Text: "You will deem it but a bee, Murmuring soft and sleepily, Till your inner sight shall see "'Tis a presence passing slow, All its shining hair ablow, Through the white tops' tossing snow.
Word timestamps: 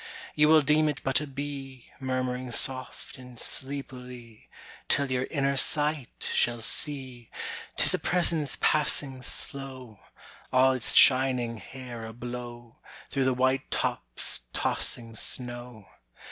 "You 0.33 0.47
will 0.49 0.63
deem 0.63 0.89
it 0.89 0.99
but 1.03 1.21
a 1.21 1.27
bee, 1.27 1.91
Murmuring 1.99 2.51
soft 2.51 3.19
and 3.19 3.37
sleepily, 3.39 4.49
Till 4.89 5.11
your 5.11 5.25
inner 5.25 5.55
sight 5.57 6.31
shall 6.33 6.59
see 6.59 7.29
"'Tis 7.77 7.93
a 7.93 7.99
presence 7.99 8.57
passing 8.61 9.21
slow, 9.21 9.99
All 10.51 10.71
its 10.71 10.95
shining 10.95 11.57
hair 11.59 12.03
ablow, 12.07 12.77
Through 13.11 13.25
the 13.25 13.35
white 13.35 13.69
tops' 13.69 14.39
tossing 14.53 15.13
snow. 15.13 15.87